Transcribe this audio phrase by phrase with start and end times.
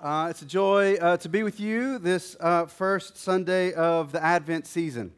[0.00, 4.22] Uh, it's a joy uh, to be with you this uh, first Sunday of the
[4.22, 5.10] Advent season.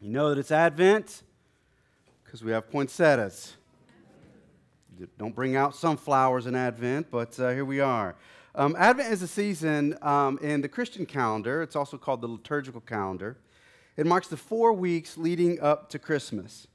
[0.00, 1.22] You know that it's Advent
[2.24, 3.54] because we have poinsettias.
[5.18, 8.16] Don't bring out sunflowers in Advent, but uh, here we are.
[8.56, 11.62] Um, Advent is a season um, in the Christian calendar.
[11.62, 13.36] It's also called the liturgical calendar.
[13.96, 16.66] It marks the four weeks leading up to Christmas.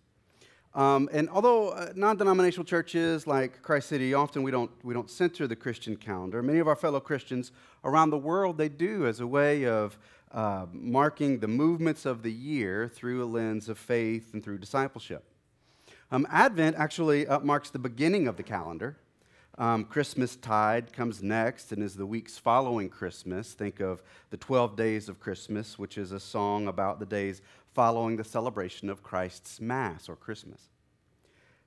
[0.78, 5.48] Um, and although uh, non-denominational churches like Christ City, often we don't, we don't center
[5.48, 7.52] the Christian calendar, many of our fellow Christians
[7.84, 9.98] around the world, they do as a way of
[10.32, 15.24] uh, marking the movements of the year through a lens of faith and through discipleship.
[16.12, 18.98] Um, Advent actually uh, marks the beginning of the calendar.
[19.58, 23.54] Um, Christmas tide comes next and is the weeks following Christmas.
[23.54, 27.42] Think of the 12 days of Christmas, which is a song about the days
[27.78, 30.72] following the celebration of Christ's Mass or Christmas.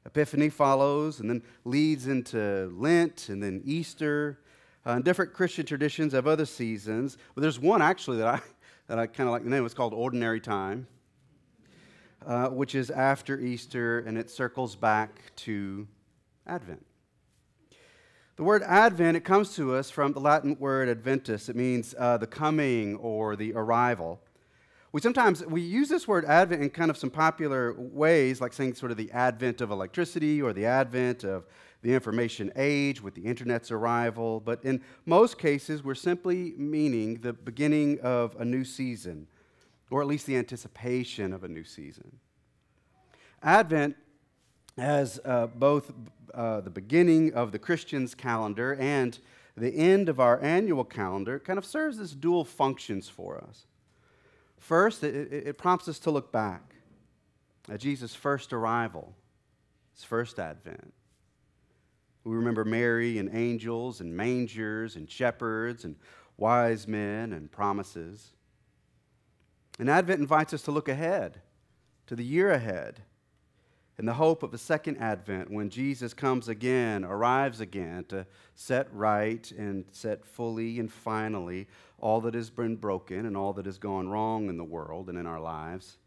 [0.05, 4.41] Epiphany follows and then leads into Lent and then Easter.
[4.85, 7.17] Uh, and different Christian traditions have other seasons.
[7.37, 8.41] But there's one actually that I,
[8.89, 9.65] that I kind of like the name.
[9.65, 10.89] It's called Ordinary Time,
[12.27, 15.87] uh, which is after Easter and it circles back to
[16.45, 16.85] Advent.
[18.35, 21.49] The word Advent, it comes to us from the Latin word adventus.
[21.49, 24.21] It means uh, the coming or the arrival.
[24.93, 28.75] We sometimes we use this word advent in kind of some popular ways, like saying
[28.75, 31.47] sort of the advent of electricity or the advent of
[31.83, 34.41] the information age with the internet's arrival.
[34.41, 39.29] But in most cases, we're simply meaning the beginning of a new season,
[39.93, 42.19] or at least the anticipation of a new season.
[43.45, 43.97] Advent
[44.77, 45.93] as uh, both
[46.35, 49.21] uh, the beginning of the Christian's calendar and
[49.57, 53.67] the end of our annual calendar kind of serves as dual functions for us.
[54.61, 56.75] First, it, it, prompts us to look back
[57.69, 59.17] at Jesus' first arrival,
[59.95, 60.93] his first advent.
[62.25, 65.97] We remember Mary and angels and mangers and shepherds and
[66.37, 68.29] wise men and promises.
[69.79, 71.41] And Advent invites us to look ahead
[72.07, 73.01] to the year ahead
[74.01, 78.89] in the hope of a second advent when Jesus comes again, arrives again to set
[78.95, 81.69] right and set fully and finally
[82.01, 85.19] all that has been broken and all that has gone wrong in the world and
[85.19, 85.99] in our lives.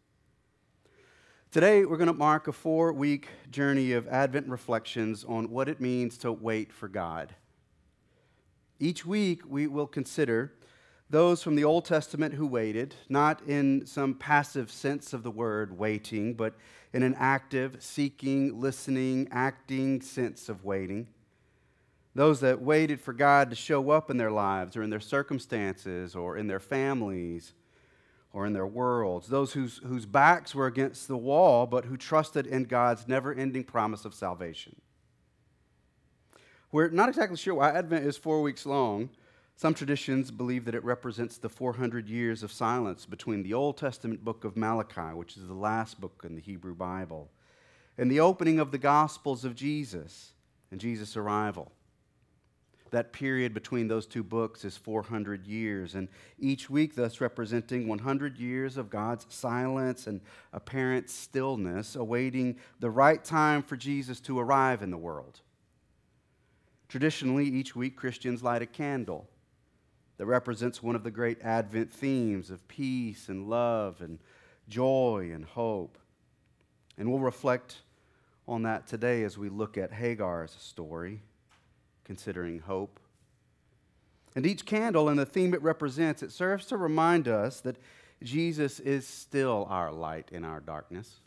[1.50, 5.80] Today, we're going to mark a four week journey of Advent reflections on what it
[5.80, 7.34] means to wait for God.
[8.80, 10.52] Each week, we will consider
[11.10, 15.78] those from the Old Testament who waited, not in some passive sense of the word
[15.78, 16.54] waiting, but
[16.92, 21.06] in an active, seeking, listening, acting sense of waiting.
[22.14, 26.14] Those that waited for God to show up in their lives or in their circumstances
[26.14, 27.54] or in their families
[28.32, 29.26] or in their worlds.
[29.26, 33.64] Those whose, whose backs were against the wall but who trusted in God's never ending
[33.64, 34.76] promise of salvation.
[36.70, 39.10] We're not exactly sure why Advent is four weeks long.
[39.56, 44.24] Some traditions believe that it represents the 400 years of silence between the Old Testament
[44.24, 47.30] book of Malachi, which is the last book in the Hebrew Bible,
[47.96, 50.32] and the opening of the Gospels of Jesus
[50.72, 51.70] and Jesus' arrival.
[52.94, 56.06] That period between those two books is 400 years, and
[56.38, 60.20] each week, thus representing 100 years of God's silence and
[60.52, 65.40] apparent stillness, awaiting the right time for Jesus to arrive in the world.
[66.88, 69.28] Traditionally, each week, Christians light a candle
[70.16, 74.20] that represents one of the great Advent themes of peace and love and
[74.68, 75.98] joy and hope.
[76.96, 77.78] And we'll reflect
[78.46, 81.22] on that today as we look at Hagar's story,
[82.04, 83.00] considering hope.
[84.36, 87.76] And each candle and the theme it represents, it serves to remind us that
[88.22, 91.20] Jesus is still our light in our darkness.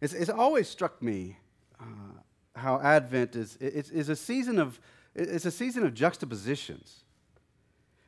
[0.00, 1.38] It's, it's always struck me
[1.80, 1.84] uh,
[2.54, 4.80] how Advent is, is, is a season of
[5.14, 7.04] it's a season of juxtapositions.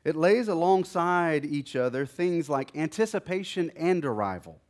[0.03, 4.61] It lays alongside each other things like anticipation and arrival.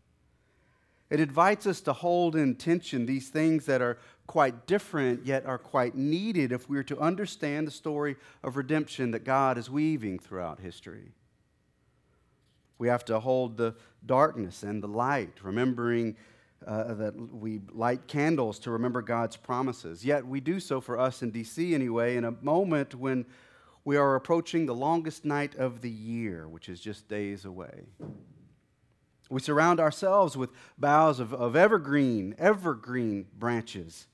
[1.09, 3.97] It invites us to hold in tension these things that are
[4.27, 9.11] quite different yet are quite needed if we are to understand the story of redemption
[9.11, 11.13] that God is weaving throughout history.
[12.77, 13.75] We have to hold the
[14.05, 16.15] darkness and the light, remembering
[16.65, 20.05] uh, that we light candles to remember God's promises.
[20.05, 23.25] Yet we do so for us in DC anyway, in a moment when
[23.83, 27.85] we are approaching the longest night of the year, which is just days away.
[29.29, 34.07] We surround ourselves with boughs of, of evergreen, evergreen branches,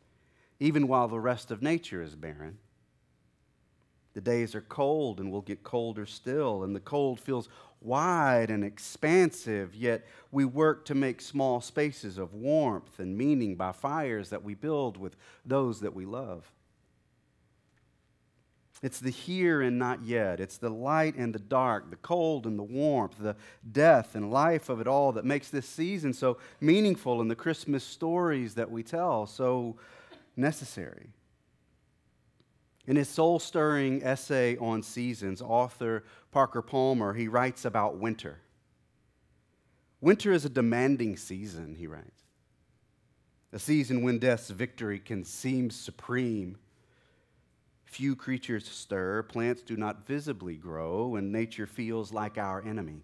[0.60, 2.58] even while the rest of nature is barren.
[4.14, 7.50] The days are cold and will get colder still, and the cold feels
[7.82, 13.72] wide and expansive, yet we work to make small spaces of warmth and meaning by
[13.72, 15.16] fires that we build with
[15.46, 16.52] those that we love.
[18.86, 20.40] It's the here and not yet.
[20.40, 23.36] It's the light and the dark, the cold and the warmth, the
[23.72, 27.84] death and life of it all that makes this season so meaningful and the Christmas
[27.84, 29.76] stories that we tell so
[30.38, 31.10] necessary.
[32.86, 38.38] In his soul stirring essay on seasons, author Parker Palmer, he writes about winter.
[40.00, 42.22] Winter is a demanding season, he writes.
[43.52, 46.60] A season when death's victory can seem supreme
[47.86, 53.04] Few creatures stir, plants do not visibly grow, and nature feels like our enemy.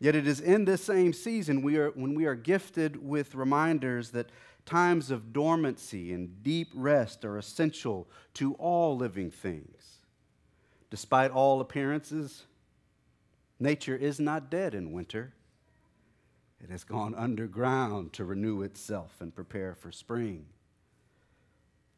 [0.00, 4.10] Yet it is in this same season we are, when we are gifted with reminders
[4.10, 4.30] that
[4.66, 10.00] times of dormancy and deep rest are essential to all living things.
[10.90, 12.44] Despite all appearances,
[13.58, 15.32] nature is not dead in winter.
[16.62, 20.46] It has gone underground to renew itself and prepare for spring.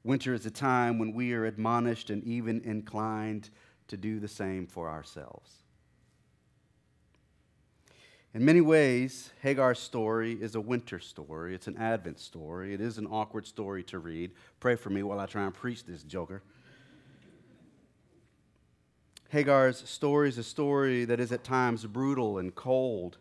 [0.02, 3.50] Winter is a time when we are admonished and even inclined
[3.88, 5.50] to do the same for ourselves.
[8.32, 11.54] In many ways, Hagar's story is a winter story.
[11.54, 12.72] It's an Advent story.
[12.72, 14.30] It is an awkward story to read.
[14.60, 16.42] Pray for me while I try and preach this joker.
[19.30, 23.18] Hagar's story is a story that is at times brutal and cold.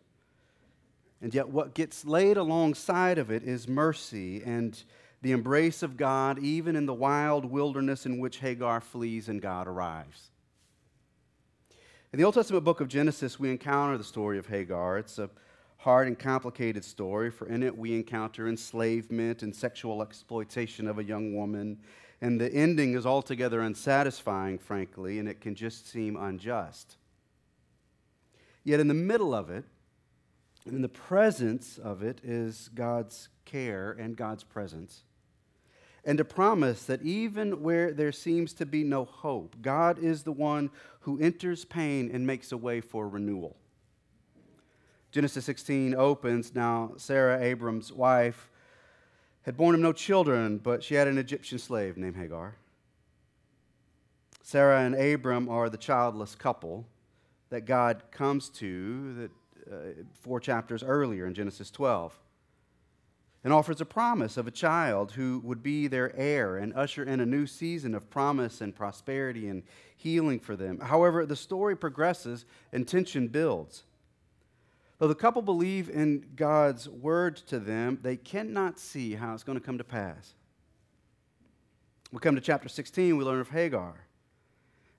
[1.21, 4.81] And yet, what gets laid alongside of it is mercy and
[5.21, 9.67] the embrace of God, even in the wild wilderness in which Hagar flees and God
[9.67, 10.31] arrives.
[12.13, 14.97] In the Old Testament book of Genesis, we encounter the story of Hagar.
[14.97, 15.29] It's a
[15.77, 21.03] hard and complicated story, for in it we encounter enslavement and sexual exploitation of a
[21.03, 21.77] young woman.
[22.21, 26.97] And the ending is altogether unsatisfying, frankly, and it can just seem unjust.
[28.63, 29.65] Yet in the middle of it,
[30.65, 35.03] and in the presence of it, is God's care and God's presence
[36.05, 40.31] and to promise that even where there seems to be no hope, God is the
[40.31, 40.69] one
[41.01, 43.55] who enters pain and makes a way for renewal.
[45.11, 48.49] Genesis 16 opens now, Sarah, Abram's wife,
[49.43, 52.55] had borne him no children, but she had an Egyptian slave named Hagar.
[54.43, 56.85] Sarah and Abram are the childless couple
[57.49, 59.31] that God comes to that,
[59.71, 62.17] uh, four chapters earlier in Genesis 12
[63.43, 67.19] and offers a promise of a child who would be their heir and usher in
[67.19, 69.63] a new season of promise and prosperity and
[69.95, 70.79] healing for them.
[70.79, 73.83] However, the story progresses and tension builds.
[74.97, 79.57] Though the couple believe in God's word to them, they cannot see how it's going
[79.57, 80.33] to come to pass.
[82.11, 84.05] We come to chapter 16, we learn of Hagar.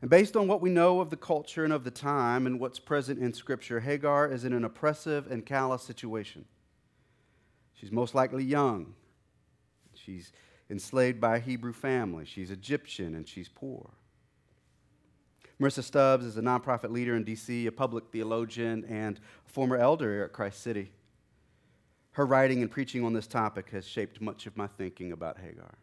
[0.01, 2.79] And based on what we know of the culture and of the time and what's
[2.79, 6.47] present in Scripture, Hagar is in an oppressive and callous situation.
[7.81, 8.95] She's most likely young.
[9.95, 10.33] She's
[10.69, 12.27] enslaved by a Hebrew family.
[12.27, 13.91] She's Egyptian and she's poor.
[15.59, 20.25] Marissa Stubbs is a nonprofit leader in D.C., a public theologian, and former elder here
[20.25, 20.91] at Christ City.
[22.13, 25.79] Her writing and preaching on this topic has shaped much of my thinking about Hagar.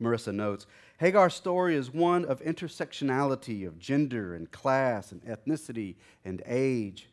[0.00, 0.66] Marissa notes
[0.98, 7.08] Hagar's story is one of intersectionality of gender and class and ethnicity and age.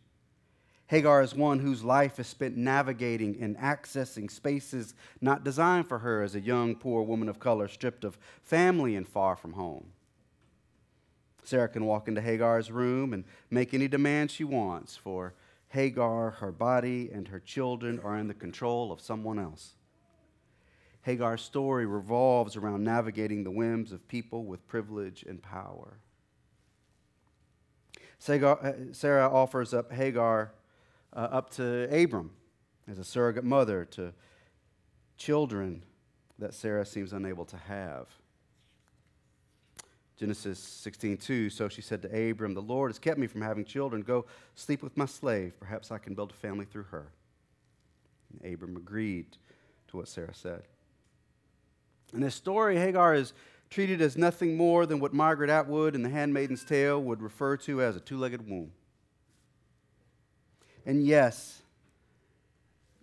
[0.90, 6.24] Hagar is one whose life is spent navigating and accessing spaces not designed for her
[6.24, 9.92] as a young, poor woman of color stripped of family and far from home.
[11.44, 15.36] Sarah can walk into Hagar's room and make any demand she wants, for
[15.68, 19.76] Hagar, her body, and her children are in the control of someone else.
[21.04, 26.00] Hagar's story revolves around navigating the whims of people with privilege and power.
[28.28, 30.52] Uh, Sarah offers up Hagar
[31.14, 32.32] uh, up to Abram
[32.88, 34.14] as a surrogate mother to
[35.18, 35.84] children
[36.38, 38.08] that Sarah seems unable to have.
[40.18, 44.02] Genesis 16:2 So she said to Abram, "The Lord has kept me from having children.
[44.02, 44.26] Go
[44.56, 45.58] sleep with my slave.
[45.60, 47.08] Perhaps I can build a family through her."
[48.32, 49.38] And Abram agreed
[49.88, 50.64] to what Sarah said.
[52.14, 53.34] In this story, Hagar is
[53.70, 57.82] treated as nothing more than what Margaret Atwood in The Handmaid's Tale would refer to
[57.82, 58.72] as a two legged womb.
[60.86, 61.62] And yes,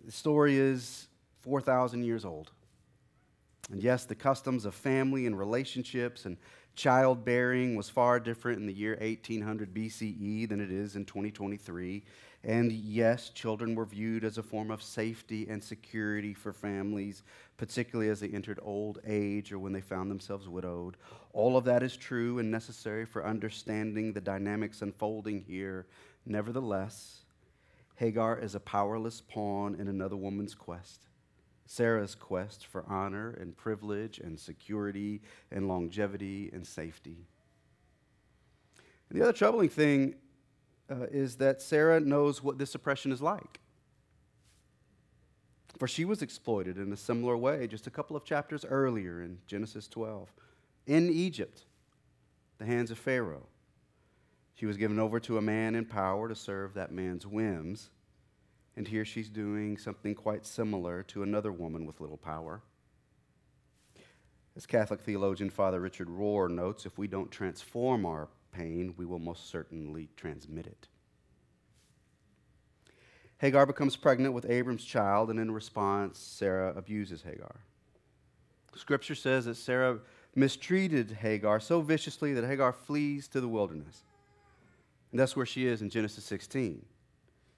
[0.05, 1.07] the story is
[1.41, 2.51] 4,000 years old.
[3.71, 6.37] And yes, the customs of family and relationships and
[6.75, 12.03] childbearing was far different in the year 1800 BCE than it is in 2023.
[12.43, 17.23] And yes, children were viewed as a form of safety and security for families,
[17.57, 20.95] particularly as they entered old age or when they found themselves widowed.
[21.33, 25.87] All of that is true and necessary for understanding the dynamics unfolding here.
[26.25, 27.23] Nevertheless,
[27.97, 31.07] Hagar is a powerless pawn in another woman's quest.
[31.65, 37.25] Sarah's quest for honor and privilege and security and longevity and safety.
[39.09, 40.15] And the other troubling thing
[40.89, 43.59] uh, is that Sarah knows what this oppression is like.
[45.77, 49.39] For she was exploited in a similar way just a couple of chapters earlier in
[49.47, 50.31] Genesis 12.
[50.85, 51.63] In Egypt,
[52.59, 53.47] the hands of Pharaoh.
[54.57, 57.91] She was given over to a man in power to serve that man's whims.
[58.75, 62.63] And here she's doing something quite similar to another woman with little power.
[64.55, 69.19] As Catholic theologian Father Richard Rohr notes, if we don't transform our pain, we will
[69.19, 70.87] most certainly transmit it.
[73.37, 77.57] Hagar becomes pregnant with Abram's child, and in response, Sarah abuses Hagar.
[78.75, 79.99] Scripture says that Sarah
[80.33, 84.01] mistreated Hagar so viciously that Hagar flees to the wilderness.
[85.11, 86.85] And that's where she is in Genesis 16.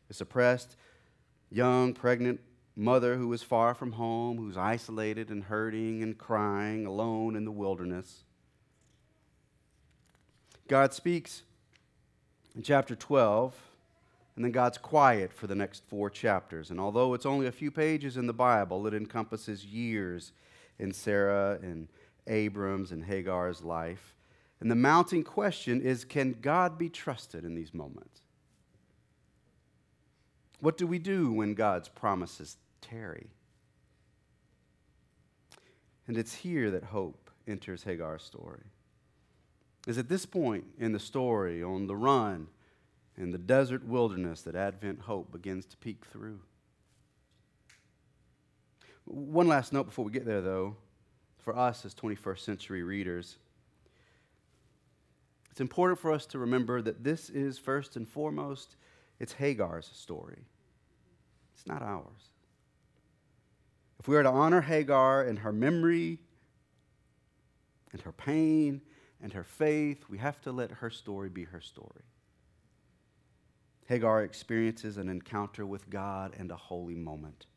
[0.10, 0.76] A suppressed,
[1.50, 2.40] young, pregnant
[2.76, 7.52] mother who is far from home, who's isolated and hurting and crying, alone in the
[7.52, 8.24] wilderness.
[10.68, 11.44] God speaks
[12.56, 13.56] in chapter 12,
[14.36, 16.70] and then God's quiet for the next four chapters.
[16.70, 20.32] And although it's only a few pages in the Bible, it encompasses years
[20.78, 21.90] in Sarah and
[22.28, 24.16] Abram's and Hagar's life.
[24.62, 28.22] And the mounting question is can God be trusted in these moments?
[30.60, 33.28] What do we do when God's promises tarry?
[36.08, 38.64] And it's here that hope enters Hagar's story.
[39.88, 42.48] Is at this point in the story, on the run,
[43.18, 46.40] in the desert wilderness, that Advent hope begins to peek through.
[49.06, 50.76] One last note before we get there, though,
[51.38, 53.38] for us as 21st century readers.
[55.52, 58.76] It's important for us to remember that this is first and foremost,
[59.20, 60.46] it's Hagar's story.
[61.54, 62.32] It's not ours.
[64.00, 66.20] If we are to honor Hagar and her memory
[67.92, 68.82] and her pain
[69.22, 72.04] and her faith, we have to let her story be her story.
[73.88, 77.48] Hagar experiences an encounter with God and a holy moment.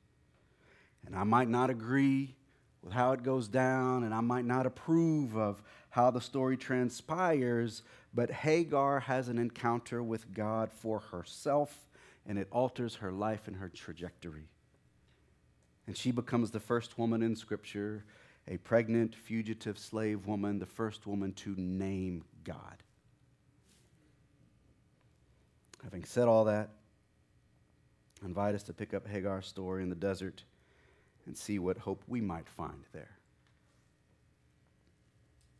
[1.06, 2.34] And I might not agree
[2.82, 7.82] with how it goes down, and I might not approve of how the story transpires,
[8.14, 11.86] but Hagar has an encounter with God for herself,
[12.26, 14.48] and it alters her life and her trajectory.
[15.86, 18.06] And she becomes the first woman in Scripture,
[18.48, 22.82] a pregnant, fugitive slave woman, the first woman to name God.
[25.84, 26.70] Having said all that,
[28.22, 30.42] I invite us to pick up Hagar's story in the desert
[31.26, 33.18] and see what hope we might find there.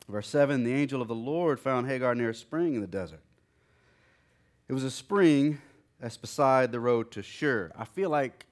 [0.09, 3.23] Verse 7 The angel of the Lord found Hagar near a spring in the desert.
[4.69, 5.61] It was a spring
[6.01, 7.71] that's beside the road to Shur.
[7.77, 8.47] I feel like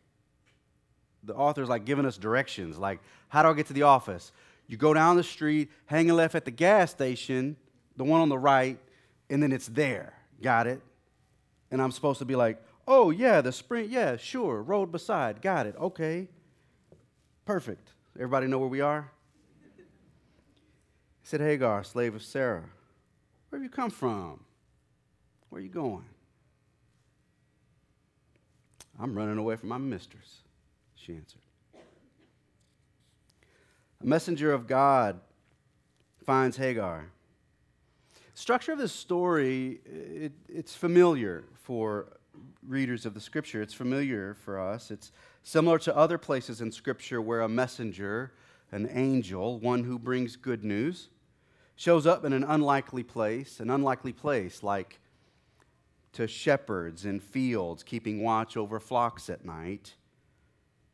[1.23, 4.33] the author's like giving us directions, like, how do I get to the office?
[4.67, 7.57] You go down the street, hang a left at the gas station,
[7.97, 8.79] the one on the right,
[9.29, 10.15] and then it's there.
[10.41, 10.81] Got it?
[11.71, 15.67] And I'm supposed to be like, oh, yeah, the spring, yeah, sure, road beside, got
[15.67, 16.29] it, okay.
[17.45, 17.89] Perfect.
[18.17, 19.11] Everybody know where we are?
[21.23, 22.65] He said, Hagar, slave of Sarah,
[23.49, 24.41] where have you come from?
[25.49, 26.05] Where are you going?
[28.99, 30.39] I'm running away from my mistress,
[30.95, 31.41] she answered.
[34.03, 35.21] A messenger of God
[36.25, 37.11] finds Hagar.
[38.35, 42.17] Structure of this story, it, it's familiar for
[42.67, 43.61] readers of the scripture.
[43.61, 44.91] It's familiar for us.
[44.91, 45.13] It's
[45.43, 48.33] Similar to other places in Scripture where a messenger,
[48.73, 51.09] an angel, one who brings good news,
[51.77, 55.01] shows up in an unlikely place, an unlikely place like
[56.13, 59.95] to shepherds in fields keeping watch over flocks at night,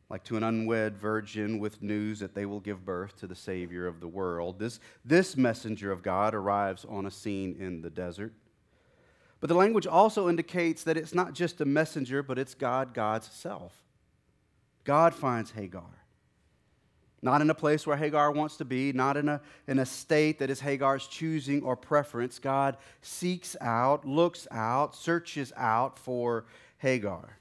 [0.09, 3.87] like to an unwed virgin with news that they will give birth to the Savior
[3.87, 4.59] of the world.
[4.59, 8.33] This, this messenger of God arrives on a scene in the desert.
[9.41, 13.29] But the language also indicates that it's not just a messenger, but it's God, God's
[13.29, 13.73] self.
[14.85, 16.06] God finds Hagar.
[17.23, 20.39] Not in a place where Hagar wants to be, not in a, in a state
[20.39, 22.39] that is Hagar's choosing or preference.
[22.39, 26.45] God seeks out, looks out, searches out for
[26.79, 27.39] Hagar.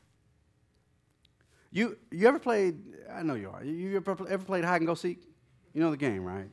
[1.71, 2.79] You, you ever played,
[3.11, 5.21] I know you are, you ever, ever played hide and go seek?
[5.73, 6.47] You know the game, right?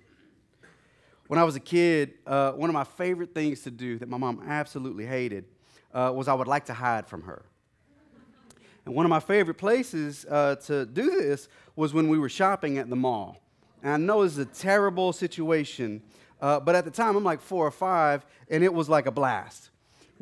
[1.29, 4.19] When I was a kid, uh, one of my favorite things to do that my
[4.19, 5.45] mom absolutely hated
[5.95, 7.45] uh, was I would like to hide from her.
[8.85, 12.79] And one of my favorite places uh, to do this was when we were shopping
[12.79, 13.41] at the mall.
[13.83, 16.03] And I know it's a terrible situation,
[16.41, 19.11] uh, but at the time I'm like four or five, and it was like a
[19.11, 19.71] blast.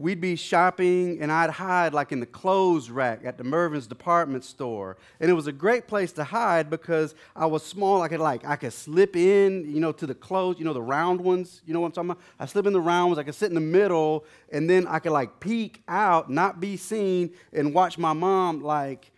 [0.00, 4.44] We'd be shopping and I'd hide like in the clothes rack at the Mervyn's department
[4.44, 4.96] store.
[5.20, 8.00] And it was a great place to hide because I was small.
[8.00, 10.82] I could like I could slip in, you know, to the clothes, you know, the
[10.82, 11.60] round ones.
[11.66, 12.22] You know what I'm talking about?
[12.38, 13.18] I slip in the round ones.
[13.18, 16.76] I could sit in the middle, and then I could like peek out, not be
[16.76, 19.12] seen, and watch my mom like,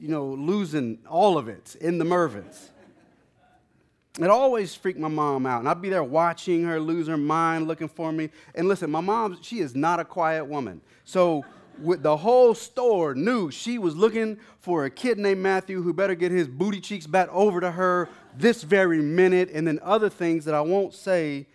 [0.00, 2.70] you know, losing all of it in the Mervyn's.
[4.18, 5.60] It always freaked my mom out.
[5.60, 8.30] And I'd be there watching her lose her mind, looking for me.
[8.54, 10.80] And listen, my mom, she is not a quiet woman.
[11.04, 11.44] So
[11.80, 16.16] with the whole store knew she was looking for a kid named Matthew who better
[16.16, 20.44] get his booty cheeks back over to her this very minute, and then other things
[20.44, 21.46] that I won't say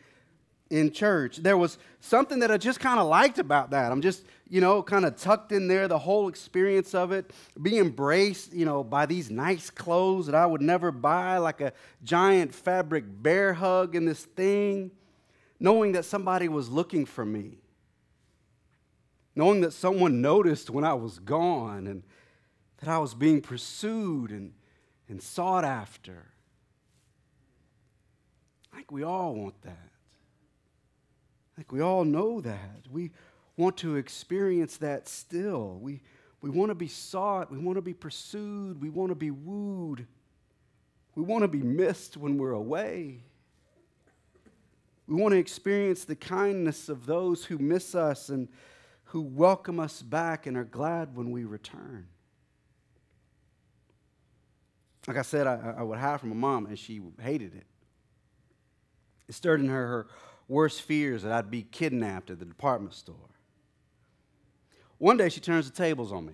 [0.74, 1.38] in church.
[1.38, 3.92] There was something that I just kind of liked about that.
[3.92, 7.78] I'm just, you know, kind of tucked in there, the whole experience of it, be
[7.78, 12.56] embraced, you know, by these nice clothes that I would never buy, like a giant
[12.56, 14.90] fabric bear hug in this thing,
[15.60, 17.60] knowing that somebody was looking for me,
[19.36, 22.02] knowing that someone noticed when I was gone and
[22.78, 24.54] that I was being pursued and,
[25.08, 26.32] and sought after.
[28.72, 29.93] I think we all want that.
[31.56, 32.88] Think we all know that.
[32.90, 33.12] We
[33.58, 35.78] want to experience that still.
[35.80, 36.02] We,
[36.42, 37.52] we want to be sought.
[37.52, 38.82] We want to be pursued.
[38.82, 40.08] We want to be wooed.
[41.16, 43.22] We want to be missed when we're away.
[45.08, 48.48] We want to experience the kindness of those who miss us and
[49.06, 52.08] who welcome us back and are glad when we return.
[55.08, 57.66] Like I said, I, I would hide from my mom, and she hated it.
[59.28, 60.08] It stirred in her her
[60.48, 63.16] worst fears that I'd be kidnapped at the department store.
[64.98, 66.34] One day she turns the tables on me.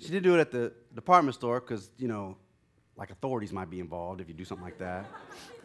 [0.00, 2.36] She didn't do it at the department store because, you know,
[2.96, 5.06] like authorities might be involved if you do something like that.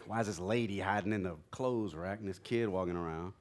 [0.08, 3.34] Why is this lady hiding in the clothes rack and this kid walking around?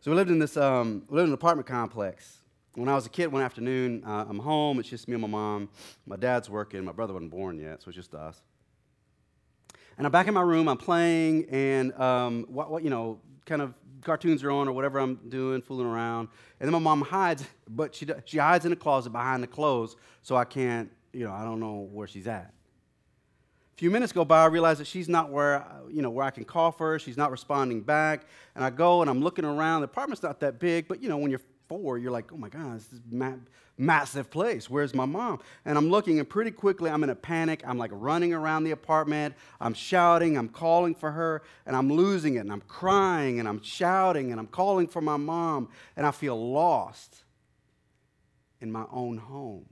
[0.00, 2.38] So we lived in this, um, we lived in an apartment complex.
[2.74, 4.80] When I was a kid, one afternoon, uh, I'm home.
[4.80, 5.68] It's just me and my mom.
[6.06, 6.84] My dad's working.
[6.84, 8.42] My brother wasn't born yet, so it's just us.
[9.96, 13.62] And I'm back in my room, I'm playing, and um, what, what, you know, kind
[13.62, 16.28] of cartoons are on or whatever I'm doing, fooling around.
[16.60, 19.96] And then my mom hides, but she, she hides in the closet behind the clothes,
[20.22, 22.52] so I can't, you know, I don't know where she's at.
[23.74, 26.30] A few minutes go by, I realize that she's not where, you know, where I
[26.30, 26.98] can call for her.
[27.00, 28.24] She's not responding back.
[28.54, 29.80] And I go and I'm looking around.
[29.80, 32.48] The apartment's not that big, but, you know, when you're four, you're like, oh my
[32.48, 33.34] God, this is ma-
[33.76, 34.70] massive place.
[34.70, 35.40] Where's my mom?
[35.64, 37.62] And I'm looking, and pretty quickly I'm in a panic.
[37.66, 39.34] I'm like running around the apartment.
[39.60, 42.40] I'm shouting, I'm calling for her, and I'm losing it.
[42.40, 46.52] And I'm crying, and I'm shouting, and I'm calling for my mom, and I feel
[46.52, 47.24] lost
[48.60, 49.66] in my own home.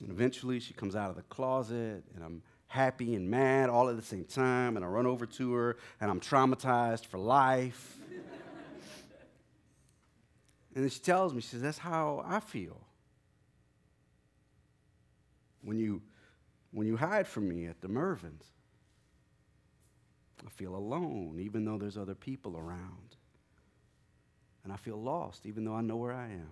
[0.00, 3.96] And eventually she comes out of the closet, and I'm happy and mad all at
[3.96, 7.96] the same time, and I run over to her, and I'm traumatized for life.
[10.74, 12.80] And she tells me, she says, That's how I feel.
[15.62, 16.02] When you,
[16.72, 18.44] when you hide from me at the Mervyn's,
[20.44, 23.16] I feel alone, even though there's other people around.
[24.62, 26.50] And I feel lost, even though I know where I am.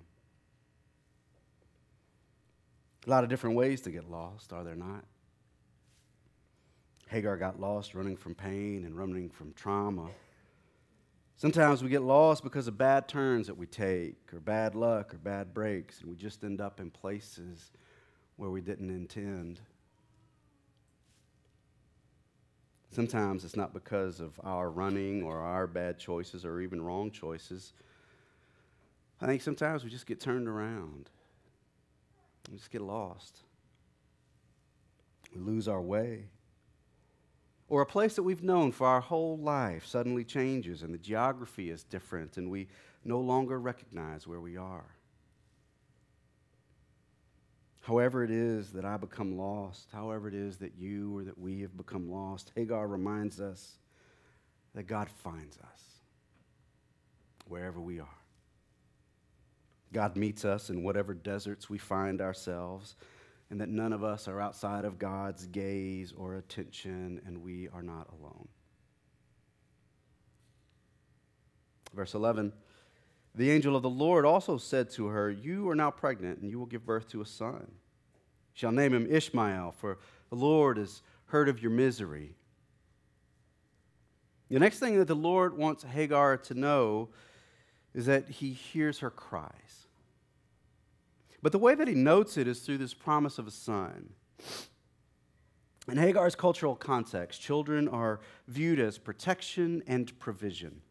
[3.07, 5.05] A lot of different ways to get lost, are there not?
[7.09, 10.09] Hagar got lost running from pain and running from trauma.
[11.37, 15.19] Sometimes we get lost because of bad turns that we take, or bad luck, or
[15.19, 17.73] bad breaks, and we just end up in places
[18.37, 19.61] where we didn't intend.
[22.91, 27.73] Sometimes it's not because of our running or our bad choices or even wrong choices.
[29.21, 31.09] I think sometimes we just get turned around.
[32.51, 33.39] We just get lost.
[35.35, 36.27] We lose our way
[37.73, 41.71] or a place that we've known for our whole life suddenly changes and the geography
[41.71, 42.69] is different and we
[43.03, 44.85] no longer recognize where we are.
[47.81, 51.63] However, it is that I become lost, however, it is that you or that we
[51.63, 53.79] have become lost, Hagar reminds us
[54.75, 55.83] that God finds us
[57.47, 58.19] wherever we are.
[59.95, 62.97] God meets us in whatever deserts we find ourselves
[63.53, 67.83] and that none of us are outside of God's gaze or attention, and we are
[67.83, 68.49] not alone.
[71.95, 72.51] Verse 11
[73.35, 76.59] The angel of the Lord also said to her, You are now pregnant, and you
[76.59, 77.67] will give birth to a son.
[77.69, 79.99] You shall name him Ishmael, for
[80.31, 82.37] the Lord has heard of your misery.
[84.49, 87.11] The next thing that the Lord wants Hagar to know
[87.93, 89.89] is that he hears her cries.
[91.43, 94.11] But the way that he notes it is through this promise of a son.
[95.89, 100.83] In Hagar's cultural context, children are viewed as protection and provision.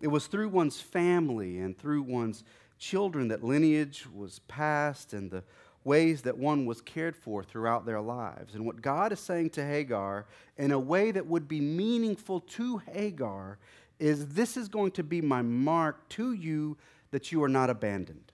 [0.00, 2.42] It was through one's family and through one's
[2.78, 5.44] children that lineage was passed and the
[5.84, 8.54] ways that one was cared for throughout their lives.
[8.54, 12.78] And what God is saying to Hagar in a way that would be meaningful to
[12.78, 13.58] Hagar
[13.98, 16.76] is this is going to be my mark to you
[17.10, 18.32] that you are not abandoned.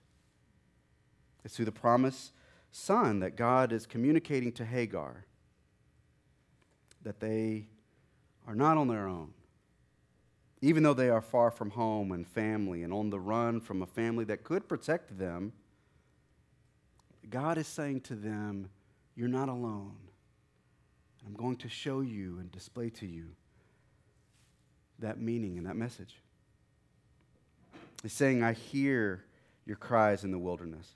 [1.43, 2.31] It's through the promised
[2.71, 5.25] son that God is communicating to Hagar
[7.03, 7.67] that they
[8.47, 9.33] are not on their own.
[10.61, 13.85] Even though they are far from home and family and on the run from a
[13.85, 15.51] family that could protect them,
[17.29, 18.69] God is saying to them,
[19.15, 19.97] You're not alone.
[21.25, 23.27] I'm going to show you and display to you
[24.99, 26.15] that meaning and that message.
[28.01, 29.23] He's saying, I hear
[29.65, 30.87] your cries in the wilderness.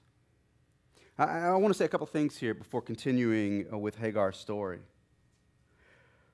[1.18, 4.80] I, I want to say a couple things here before continuing uh, with Hagar's story.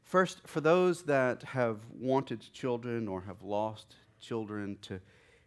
[0.03, 4.99] First, for those that have wanted children or have lost children, to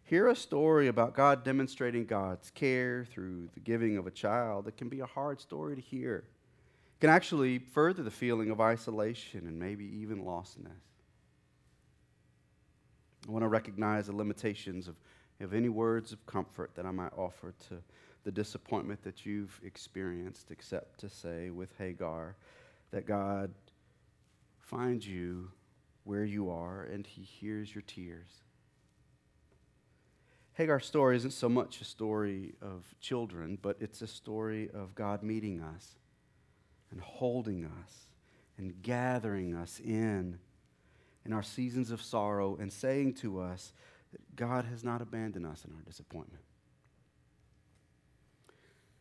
[0.03, 4.75] hear a story about God demonstrating God's care through the giving of a child, it
[4.75, 6.23] can be a hard story to hear.
[6.95, 10.71] It can actually further the feeling of isolation and maybe even lostness.
[13.27, 14.95] I want to recognize the limitations of,
[15.41, 17.77] of any words of comfort that I might offer to
[18.27, 22.35] the disappointment that you've experienced, except to say with Hagar
[22.91, 23.53] that God
[24.59, 25.49] finds you
[26.03, 28.27] where you are and he hears your tears.
[30.55, 35.23] Hagar's story isn't so much a story of children, but it's a story of God
[35.23, 35.95] meeting us
[36.91, 38.07] and holding us
[38.57, 40.37] and gathering us in
[41.23, 43.71] in our seasons of sorrow and saying to us
[44.11, 46.43] that God has not abandoned us in our disappointment.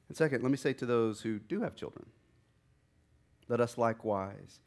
[0.09, 2.07] And second, let me say to those who do have children,
[3.49, 4.61] let us likewise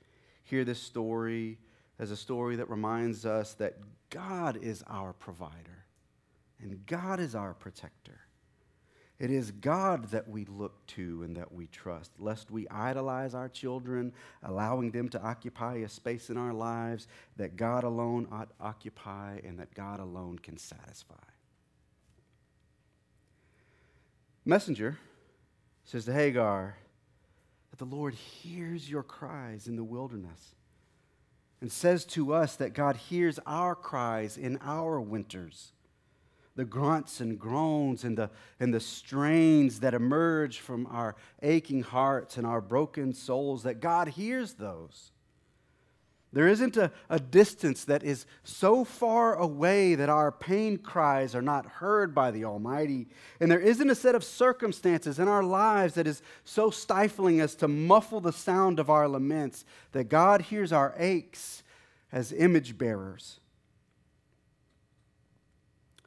[0.44, 1.58] hear this story
[1.98, 3.78] as a story that reminds us that
[4.10, 5.86] God is our provider
[6.62, 8.22] and God is our protector.
[9.20, 13.50] It is God that we look to and that we trust, lest we idolize our
[13.50, 19.40] children, allowing them to occupy a space in our lives that God alone ought occupy
[19.44, 21.16] and that God alone can satisfy.
[24.46, 24.98] Messenger
[25.90, 26.78] says to Hagar
[27.72, 30.54] that the Lord hears your cries in the wilderness
[31.62, 35.72] and says to us that God hears our cries in our winters
[36.56, 42.38] the grunts and groans and the, and the strains that emerge from our aching hearts
[42.38, 45.12] and our broken souls, that God hears those.
[46.32, 51.42] There isn't a, a distance that is so far away that our pain cries are
[51.42, 53.08] not heard by the Almighty.
[53.40, 57.56] And there isn't a set of circumstances in our lives that is so stifling as
[57.56, 61.64] to muffle the sound of our laments that God hears our aches
[62.12, 63.40] as image bearers.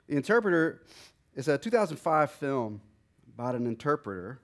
[0.06, 0.82] The Interpreter
[1.34, 2.80] is a 2005 film
[3.34, 4.40] about an interpreter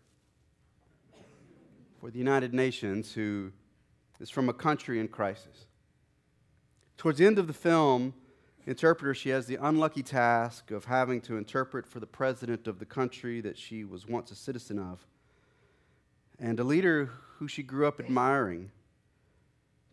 [2.01, 3.53] for the United Nations who
[4.19, 5.68] is from a country in crisis.
[6.99, 8.13] Towards the end of the film,
[8.67, 12.85] interpreter, she has the unlucky task of having to interpret for the president of the
[12.85, 15.07] country that she was once a citizen of,
[16.41, 18.73] and a leader who she grew up admiring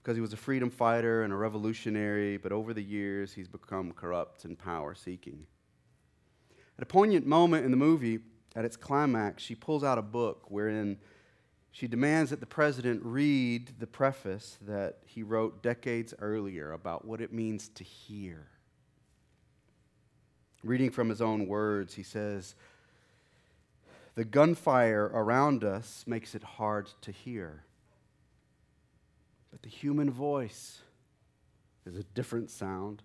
[0.02, 3.92] because he was a freedom fighter and a revolutionary, but over the years he's become
[3.92, 5.46] corrupt and power seeking.
[6.76, 8.20] At a poignant moment in the movie,
[8.56, 10.98] at its climax, she pulls out a book wherein
[11.76, 17.20] she demands that the president read the preface that he wrote decades earlier about what
[17.20, 18.48] it means to hear.
[20.64, 22.56] Reading from his own words, he says,
[24.16, 27.66] The gunfire around us makes it hard to hear.
[29.52, 30.80] But the human voice
[31.86, 33.04] is a different sound.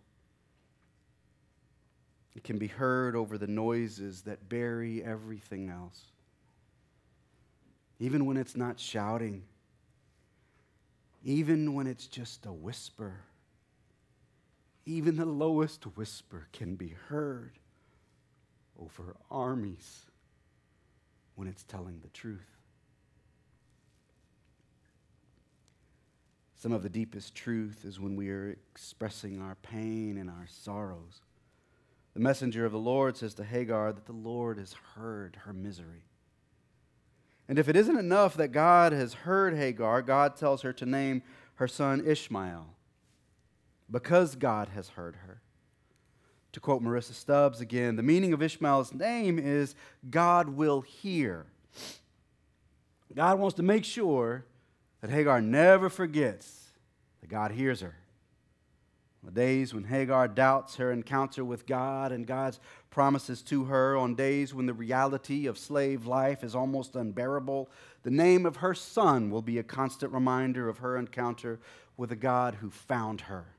[2.36, 6.12] It can be heard over the noises that bury everything else.
[8.00, 9.42] Even when it's not shouting,
[11.22, 13.20] even when it's just a whisper,
[14.86, 17.58] even the lowest whisper can be heard
[18.80, 20.06] over armies
[21.34, 22.40] when it's telling the truth.
[26.56, 31.20] Some of the deepest truth is when we are expressing our pain and our sorrows.
[32.14, 36.09] The messenger of the Lord says to Hagar that the Lord has heard her misery.
[37.50, 41.20] And if it isn't enough that God has heard Hagar, God tells her to name
[41.56, 42.76] her son Ishmael
[43.90, 45.42] because God has heard her.
[46.52, 49.74] To quote Marissa Stubbs again, the meaning of Ishmael's name is
[50.08, 51.46] God will hear.
[53.16, 54.44] God wants to make sure
[55.00, 56.68] that Hagar never forgets
[57.20, 57.96] that God hears her.
[59.24, 62.60] The days when Hagar doubts her encounter with God and God's
[62.90, 67.70] promises to her, on days when the reality of slave life is almost unbearable,
[68.02, 71.60] the name of her son will be a constant reminder of her encounter
[71.96, 73.54] with the God who found her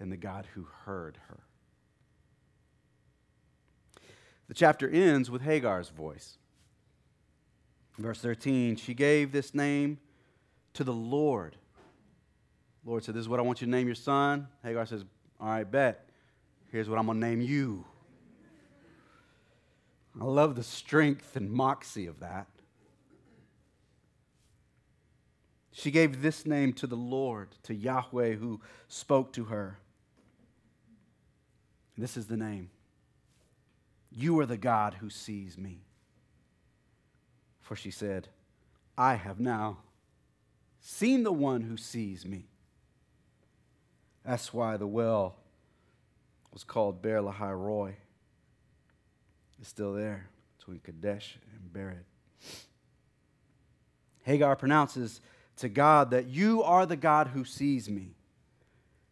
[0.00, 1.40] and the God who heard her.
[4.48, 6.38] The chapter ends with Hagar's voice.
[7.98, 9.98] Verse 13, she gave this name
[10.74, 11.56] to the Lord.
[12.84, 14.48] Lord said, This is what I want you to name your son.
[14.62, 15.04] Hagar says,
[15.40, 16.08] All right, bet.
[16.70, 17.84] Here's what I'm going to name you.
[20.20, 22.46] I love the strength and moxie of that.
[25.72, 29.78] She gave this name to the Lord, to Yahweh who spoke to her.
[31.98, 32.70] This is the name
[34.10, 35.82] You are the God who sees me.
[37.60, 38.28] For she said,
[38.96, 39.78] I have now
[40.80, 42.46] seen the one who sees me.
[44.24, 45.36] That's why the well
[46.52, 47.96] was called Lahai Roi.
[49.58, 52.04] It's still there between Kadesh and Bered.
[54.24, 55.20] Hagar pronounces
[55.56, 58.16] to God that you are the God who sees me.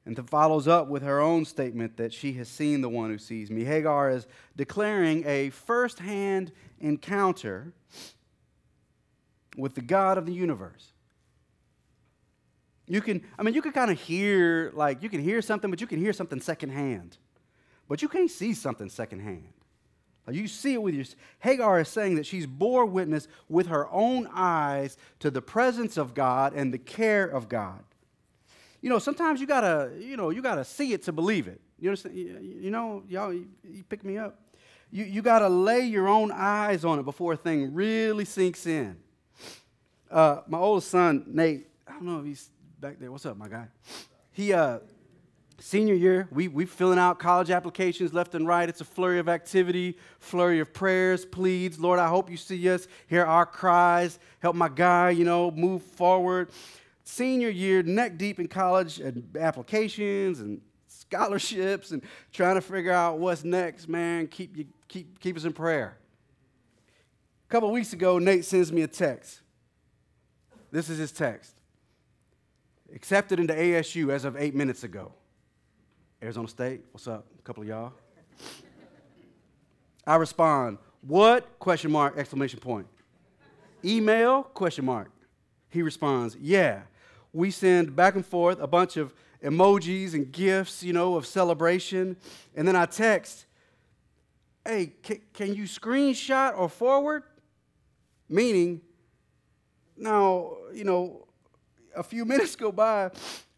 [0.06, 3.16] And then follows up with her own statement that she has seen the one who
[3.16, 3.64] sees me.
[3.64, 7.72] Hagar is declaring a first hand encounter
[9.56, 10.92] with the God of the universe.
[12.86, 15.80] You can, I mean, you can kind of hear, like, you can hear something, but
[15.80, 17.16] you can hear something secondhand.
[17.88, 19.48] But you can't see something secondhand.
[20.30, 21.04] You see it with your.
[21.40, 26.14] Hagar is saying that she's bore witness with her own eyes to the presence of
[26.14, 27.84] God and the care of God.
[28.80, 31.60] You know, sometimes you gotta, you know, you gotta see it to believe it.
[31.78, 32.16] You understand?
[32.16, 34.38] You know, y'all, you, you pick me up.
[34.90, 38.96] You, you gotta lay your own eyes on it before a thing really sinks in.
[40.10, 42.48] Uh, my oldest son, Nate, I don't know if he's
[42.80, 43.10] back there.
[43.10, 43.66] What's up, my guy?
[44.32, 44.78] He, uh,
[45.64, 48.68] senior year, we, we filling out college applications left and right.
[48.68, 51.80] It's a flurry of activity, flurry of prayers, pleads.
[51.80, 55.82] Lord, I hope you see us, hear our cries, help my guy, you know, move
[55.82, 56.50] forward.
[57.04, 63.18] Senior year, neck deep in college and applications and scholarships and trying to figure out
[63.18, 64.26] what's next, man.
[64.26, 65.96] Keep, you, keep, keep us in prayer.
[67.48, 69.40] A couple weeks ago, Nate sends me a text.
[70.70, 71.54] This is his text.
[72.94, 75.14] Accepted into ASU as of eight minutes ago.
[76.24, 77.26] Arizona State, what's up?
[77.38, 77.92] A couple of y'all.
[80.06, 81.58] I respond, what?
[81.58, 82.86] Question mark, exclamation point.
[83.84, 84.44] Email?
[84.44, 85.10] Question mark.
[85.68, 86.80] He responds, yeah.
[87.34, 92.16] We send back and forth a bunch of emojis and gifts, you know, of celebration.
[92.56, 93.44] And then I text,
[94.66, 97.24] hey, can, can you screenshot or forward?
[98.30, 98.80] Meaning,
[99.94, 101.26] now, you know,
[101.94, 103.10] a few minutes go by,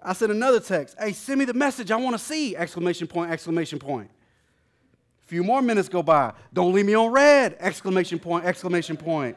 [0.03, 0.97] I sent another text.
[0.99, 2.57] Hey, send me the message I want to see!
[2.57, 4.11] Exclamation point, exclamation point.
[5.25, 6.33] A few more minutes go by.
[6.53, 7.57] Don't leave me on read!
[7.59, 9.37] Exclamation point, exclamation point.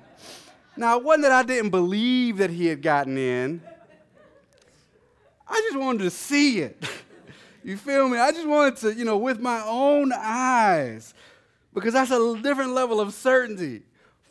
[0.77, 3.61] Now, it wasn't that I didn't believe that he had gotten in.
[5.47, 6.83] I just wanted to see it.
[7.63, 8.17] you feel me?
[8.17, 11.13] I just wanted to, you know, with my own eyes,
[11.73, 13.81] because that's a different level of certainty.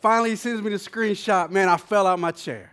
[0.01, 1.49] Finally, he sends me the screenshot.
[1.49, 2.71] Man, I fell out my chair.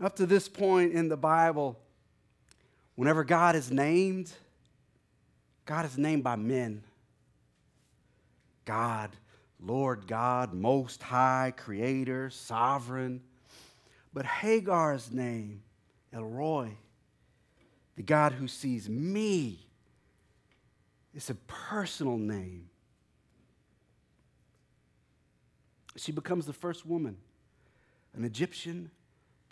[0.00, 1.76] Up to this point in the Bible,
[2.94, 4.32] whenever God is named,
[5.64, 6.84] God is named by men.
[8.64, 9.10] God,
[9.60, 13.22] Lord God, Most High, Creator, Sovereign.
[14.14, 15.62] But Hagar's name,
[16.12, 16.70] El Roi,
[17.96, 19.66] the God who sees me,
[21.12, 22.68] it's a personal name.
[25.96, 27.16] She becomes the first woman,
[28.14, 28.92] an Egyptian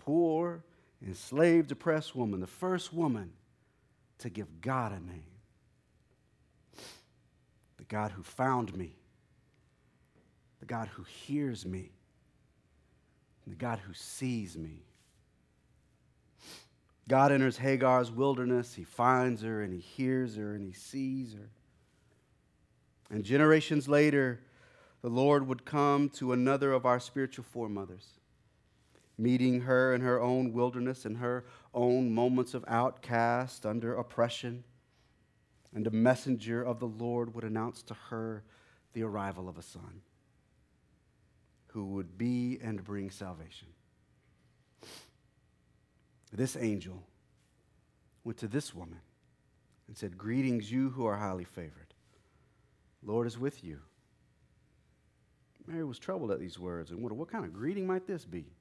[0.06, 0.62] poor,
[1.04, 3.32] enslaved, oppressed woman, the first woman
[4.18, 5.24] to give God a name.
[7.76, 8.96] The God who found me,
[10.60, 11.90] the God who hears me,
[13.46, 14.84] the God who sees me.
[17.08, 18.74] God enters Hagar's wilderness.
[18.74, 21.50] He finds her and he hears her and he sees her.
[23.10, 24.40] And generations later,
[25.02, 28.06] the Lord would come to another of our spiritual foremothers
[29.18, 34.64] meeting her in her own wilderness in her own moments of outcast under oppression.
[35.74, 38.42] And a messenger of the Lord would announce to her
[38.92, 40.00] the arrival of a son
[41.68, 43.68] who would be and bring salvation.
[46.32, 47.02] This angel
[48.24, 49.00] went to this woman
[49.86, 51.94] and said, Greetings, you who are highly favored.
[53.02, 53.80] Lord is with you.
[55.66, 58.55] Mary was troubled at these words and wondered, What kind of greeting might this be?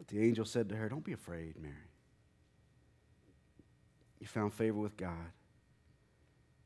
[0.00, 1.74] But the angel said to her, Don't be afraid, Mary.
[4.18, 5.30] You found favor with God.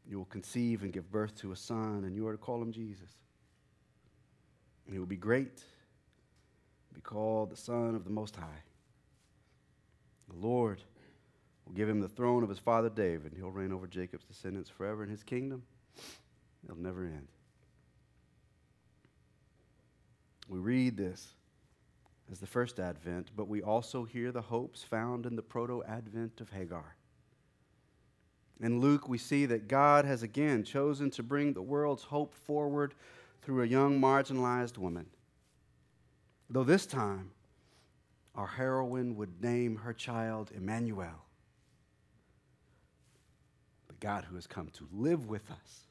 [0.09, 2.71] You will conceive and give birth to a son, and you are to call him
[2.71, 3.11] Jesus.
[4.87, 5.65] And he will be great,
[6.95, 8.63] be called the Son of the Most High.
[10.29, 10.81] The Lord
[11.67, 14.71] will give him the throne of his father David, and he'll reign over Jacob's descendants
[14.71, 15.65] forever, in his kingdom
[16.65, 17.27] it'll never end.
[20.49, 21.35] We read this
[22.31, 26.41] as the first advent, but we also hear the hopes found in the proto advent
[26.41, 26.97] of Hagar.
[28.61, 32.95] In Luke, we see that God has again chosen to bring the world's hope forward
[33.43, 35.07] through a young marginalized woman.
[36.49, 37.31] Though this time,
[38.35, 41.25] our heroine would name her child Emmanuel,
[43.89, 45.87] the God who has come to live with us.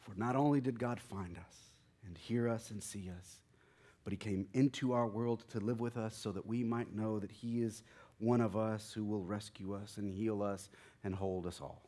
[0.00, 1.56] For not only did God find us
[2.06, 3.40] and hear us and see us,
[4.04, 7.18] but he came into our world to live with us so that we might know
[7.18, 7.82] that he is
[8.18, 10.68] one of us who will rescue us and heal us
[11.04, 11.82] and hold us all.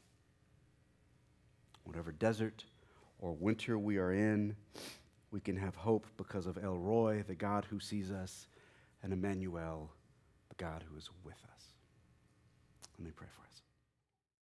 [1.85, 2.65] Whatever desert
[3.19, 4.57] or winter we are in,
[5.31, 8.47] we can have hope because of El Roi, the God who sees us,
[9.03, 9.91] and Emmanuel,
[10.49, 11.65] the God who is with us.
[12.99, 13.52] Let me pray for us.